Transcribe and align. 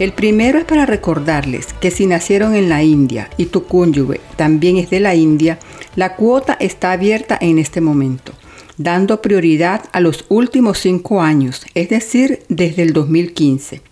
El 0.00 0.12
primero 0.12 0.58
es 0.58 0.64
para 0.64 0.86
recordarles 0.86 1.72
que 1.74 1.92
si 1.92 2.06
nacieron 2.06 2.56
en 2.56 2.68
la 2.68 2.82
India 2.82 3.30
y 3.36 3.46
tu 3.46 3.66
cónyuge 3.66 4.20
también 4.34 4.76
es 4.76 4.90
de 4.90 4.98
la 4.98 5.14
India, 5.14 5.60
la 5.94 6.16
cuota 6.16 6.56
está 6.58 6.90
abierta 6.90 7.38
en 7.40 7.60
este 7.60 7.80
momento, 7.80 8.32
dando 8.76 9.22
prioridad 9.22 9.84
a 9.92 10.00
los 10.00 10.24
últimos 10.28 10.78
cinco 10.78 11.22
años, 11.22 11.64
es 11.74 11.90
decir, 11.90 12.42
desde 12.48 12.82
el 12.82 12.92
2015. 12.92 13.82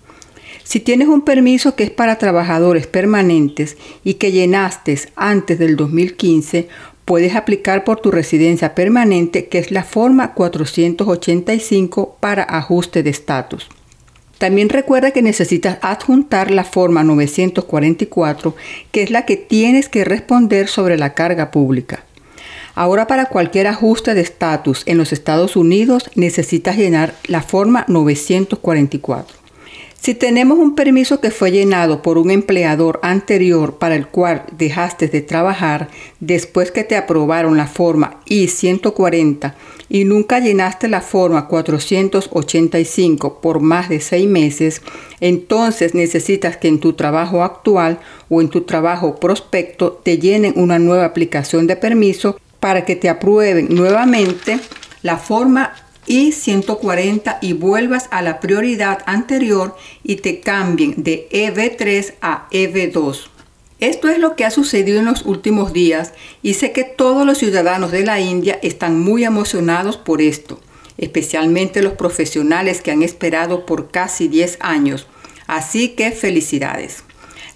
Si 0.64 0.80
tienes 0.80 1.06
un 1.06 1.22
permiso 1.22 1.76
que 1.76 1.84
es 1.84 1.90
para 1.90 2.18
trabajadores 2.18 2.88
permanentes 2.88 3.76
y 4.02 4.14
que 4.14 4.32
llenaste 4.32 4.98
antes 5.14 5.60
del 5.60 5.76
2015, 5.76 6.66
puedes 7.04 7.36
aplicar 7.36 7.84
por 7.84 8.00
tu 8.00 8.10
residencia 8.10 8.74
permanente, 8.74 9.46
que 9.46 9.58
es 9.58 9.70
la 9.70 9.84
forma 9.84 10.34
485 10.34 12.16
para 12.18 12.42
ajuste 12.42 13.04
de 13.04 13.10
estatus. 13.10 13.68
También 14.42 14.70
recuerda 14.70 15.12
que 15.12 15.22
necesitas 15.22 15.78
adjuntar 15.82 16.50
la 16.50 16.64
forma 16.64 17.04
944, 17.04 18.56
que 18.90 19.04
es 19.04 19.12
la 19.12 19.24
que 19.24 19.36
tienes 19.36 19.88
que 19.88 20.04
responder 20.04 20.66
sobre 20.66 20.98
la 20.98 21.14
carga 21.14 21.52
pública. 21.52 22.02
Ahora 22.74 23.06
para 23.06 23.26
cualquier 23.26 23.68
ajuste 23.68 24.14
de 24.14 24.20
estatus 24.20 24.82
en 24.86 24.98
los 24.98 25.12
Estados 25.12 25.54
Unidos 25.54 26.10
necesitas 26.16 26.76
llenar 26.76 27.14
la 27.28 27.40
forma 27.40 27.84
944. 27.86 29.41
Si 30.02 30.14
tenemos 30.14 30.58
un 30.58 30.74
permiso 30.74 31.20
que 31.20 31.30
fue 31.30 31.52
llenado 31.52 32.02
por 32.02 32.18
un 32.18 32.32
empleador 32.32 32.98
anterior 33.04 33.76
para 33.76 33.94
el 33.94 34.08
cual 34.08 34.42
dejaste 34.50 35.06
de 35.06 35.20
trabajar 35.20 35.90
después 36.18 36.72
que 36.72 36.82
te 36.82 36.96
aprobaron 36.96 37.56
la 37.56 37.68
forma 37.68 38.20
I-140 38.26 39.54
y 39.88 40.04
nunca 40.04 40.40
llenaste 40.40 40.88
la 40.88 41.02
forma 41.02 41.46
485 41.46 43.40
por 43.40 43.60
más 43.60 43.88
de 43.88 44.00
seis 44.00 44.28
meses, 44.28 44.82
entonces 45.20 45.94
necesitas 45.94 46.56
que 46.56 46.66
en 46.66 46.80
tu 46.80 46.94
trabajo 46.94 47.44
actual 47.44 48.00
o 48.28 48.40
en 48.40 48.48
tu 48.48 48.62
trabajo 48.62 49.14
prospecto 49.20 49.92
te 49.92 50.18
llenen 50.18 50.54
una 50.56 50.80
nueva 50.80 51.04
aplicación 51.04 51.68
de 51.68 51.76
permiso 51.76 52.40
para 52.58 52.84
que 52.84 52.96
te 52.96 53.08
aprueben 53.08 53.68
nuevamente 53.72 54.58
la 55.02 55.16
forma 55.16 55.74
y 56.06 56.32
140 56.32 57.38
y 57.40 57.52
vuelvas 57.52 58.08
a 58.10 58.22
la 58.22 58.40
prioridad 58.40 58.98
anterior 59.06 59.76
y 60.02 60.16
te 60.16 60.40
cambien 60.40 61.02
de 61.02 61.28
EV3 61.30 62.14
a 62.20 62.48
EV2. 62.50 63.28
Esto 63.78 64.08
es 64.08 64.18
lo 64.18 64.36
que 64.36 64.44
ha 64.44 64.50
sucedido 64.50 65.00
en 65.00 65.06
los 65.06 65.26
últimos 65.26 65.72
días 65.72 66.12
y 66.42 66.54
sé 66.54 66.72
que 66.72 66.84
todos 66.84 67.26
los 67.26 67.38
ciudadanos 67.38 67.90
de 67.90 68.04
la 68.04 68.20
India 68.20 68.58
están 68.62 69.00
muy 69.00 69.24
emocionados 69.24 69.96
por 69.96 70.22
esto, 70.22 70.60
especialmente 70.98 71.82
los 71.82 71.94
profesionales 71.94 72.80
que 72.80 72.92
han 72.92 73.02
esperado 73.02 73.66
por 73.66 73.90
casi 73.90 74.28
10 74.28 74.58
años. 74.60 75.06
Así 75.48 75.90
que 75.90 76.12
felicidades. 76.12 77.02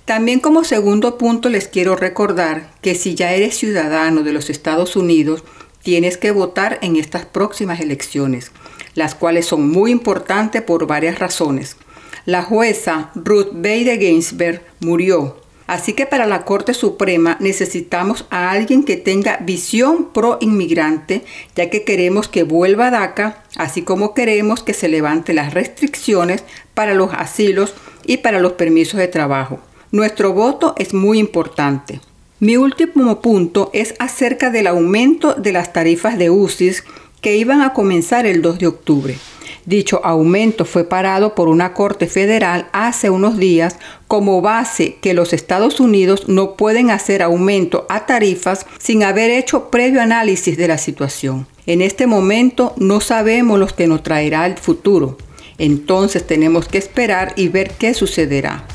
También 0.04 0.40
como 0.40 0.64
segundo 0.64 1.18
punto 1.18 1.48
les 1.48 1.68
quiero 1.68 1.96
recordar 1.96 2.70
que 2.80 2.94
si 2.94 3.14
ya 3.14 3.32
eres 3.32 3.56
ciudadano 3.56 4.22
de 4.22 4.32
los 4.32 4.50
Estados 4.50 4.94
Unidos, 4.96 5.42
tienes 5.86 6.18
que 6.18 6.32
votar 6.32 6.80
en 6.82 6.96
estas 6.96 7.26
próximas 7.26 7.78
elecciones, 7.78 8.50
las 8.96 9.14
cuales 9.14 9.46
son 9.46 9.70
muy 9.70 9.92
importantes 9.92 10.60
por 10.60 10.88
varias 10.88 11.20
razones. 11.20 11.76
La 12.24 12.42
jueza 12.42 13.12
Ruth 13.14 13.50
Bader 13.52 14.00
Ginsburg 14.00 14.62
murió, 14.80 15.36
así 15.68 15.92
que 15.92 16.04
para 16.04 16.26
la 16.26 16.44
Corte 16.44 16.74
Suprema 16.74 17.36
necesitamos 17.38 18.26
a 18.30 18.50
alguien 18.50 18.82
que 18.82 18.96
tenga 18.96 19.36
visión 19.36 20.08
pro 20.12 20.38
inmigrante, 20.40 21.22
ya 21.54 21.70
que 21.70 21.84
queremos 21.84 22.26
que 22.26 22.42
vuelva 22.42 22.88
a 22.88 22.90
DACA, 22.90 23.44
así 23.54 23.82
como 23.82 24.12
queremos 24.12 24.64
que 24.64 24.74
se 24.74 24.88
levante 24.88 25.34
las 25.34 25.54
restricciones 25.54 26.42
para 26.74 26.94
los 26.94 27.12
asilos 27.12 27.74
y 28.04 28.16
para 28.16 28.40
los 28.40 28.54
permisos 28.54 28.98
de 28.98 29.06
trabajo. 29.06 29.60
Nuestro 29.92 30.32
voto 30.32 30.74
es 30.78 30.92
muy 30.94 31.20
importante. 31.20 32.00
Mi 32.38 32.58
último 32.58 33.22
punto 33.22 33.70
es 33.72 33.94
acerca 33.98 34.50
del 34.50 34.66
aumento 34.66 35.32
de 35.32 35.52
las 35.52 35.72
tarifas 35.72 36.18
de 36.18 36.28
UCIS 36.28 36.84
que 37.22 37.38
iban 37.38 37.62
a 37.62 37.72
comenzar 37.72 38.26
el 38.26 38.42
2 38.42 38.58
de 38.58 38.66
octubre. 38.66 39.16
Dicho 39.64 40.04
aumento 40.04 40.66
fue 40.66 40.84
parado 40.84 41.34
por 41.34 41.48
una 41.48 41.72
corte 41.72 42.08
federal 42.08 42.66
hace 42.72 43.08
unos 43.08 43.38
días 43.38 43.78
como 44.06 44.42
base 44.42 44.98
que 45.00 45.14
los 45.14 45.32
Estados 45.32 45.80
Unidos 45.80 46.28
no 46.28 46.56
pueden 46.56 46.90
hacer 46.90 47.22
aumento 47.22 47.86
a 47.88 48.04
tarifas 48.04 48.66
sin 48.78 49.02
haber 49.02 49.30
hecho 49.30 49.70
previo 49.70 50.02
análisis 50.02 50.58
de 50.58 50.68
la 50.68 50.76
situación. 50.76 51.46
En 51.64 51.80
este 51.80 52.06
momento 52.06 52.74
no 52.76 53.00
sabemos 53.00 53.58
lo 53.58 53.66
que 53.66 53.86
nos 53.86 54.02
traerá 54.02 54.44
el 54.44 54.58
futuro. 54.58 55.16
Entonces 55.56 56.26
tenemos 56.26 56.68
que 56.68 56.76
esperar 56.76 57.32
y 57.34 57.48
ver 57.48 57.70
qué 57.78 57.94
sucederá. 57.94 58.66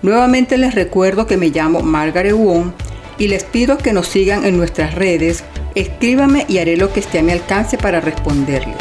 Nuevamente 0.00 0.56
les 0.56 0.74
recuerdo 0.74 1.26
que 1.26 1.36
me 1.36 1.50
llamo 1.50 1.80
Margaret 1.80 2.32
Wong 2.32 2.72
y 3.18 3.28
les 3.28 3.44
pido 3.44 3.78
que 3.78 3.92
nos 3.92 4.08
sigan 4.08 4.44
en 4.44 4.56
nuestras 4.56 4.94
redes. 4.94 5.44
Escríbame 5.74 6.46
y 6.48 6.58
haré 6.58 6.76
lo 6.76 6.92
que 6.92 7.00
esté 7.00 7.18
a 7.18 7.22
mi 7.22 7.32
alcance 7.32 7.78
para 7.78 8.00
responderles. 8.00 8.76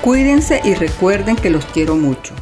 Cuídense 0.00 0.60
y 0.64 0.74
recuerden 0.74 1.36
que 1.36 1.50
los 1.50 1.64
quiero 1.66 1.96
mucho. 1.96 2.34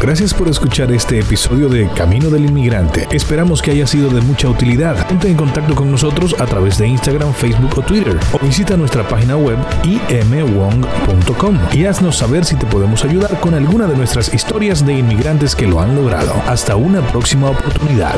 Gracias 0.00 0.32
por 0.32 0.48
escuchar 0.48 0.92
este 0.92 1.18
episodio 1.18 1.68
de 1.68 1.88
Camino 1.88 2.30
del 2.30 2.44
Inmigrante. 2.44 3.08
Esperamos 3.10 3.60
que 3.60 3.72
haya 3.72 3.84
sido 3.84 4.08
de 4.10 4.20
mucha 4.20 4.48
utilidad. 4.48 5.08
Ponte 5.08 5.28
en 5.28 5.34
contacto 5.34 5.74
con 5.74 5.90
nosotros 5.90 6.36
a 6.38 6.46
través 6.46 6.78
de 6.78 6.86
Instagram, 6.86 7.34
Facebook 7.34 7.76
o 7.76 7.82
Twitter 7.82 8.16
o 8.32 8.38
visita 8.38 8.76
nuestra 8.76 9.06
página 9.08 9.36
web 9.36 9.58
imwong.com 9.82 11.58
y 11.72 11.84
haznos 11.84 12.16
saber 12.16 12.44
si 12.44 12.54
te 12.54 12.66
podemos 12.66 13.04
ayudar 13.04 13.40
con 13.40 13.54
alguna 13.54 13.88
de 13.88 13.96
nuestras 13.96 14.32
historias 14.32 14.86
de 14.86 14.94
inmigrantes 14.94 15.56
que 15.56 15.66
lo 15.66 15.80
han 15.80 15.96
logrado. 15.96 16.32
Hasta 16.46 16.76
una 16.76 17.04
próxima 17.08 17.50
oportunidad. 17.50 18.16